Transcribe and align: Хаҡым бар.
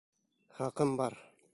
Хаҡым 0.61 0.97
бар. 1.03 1.21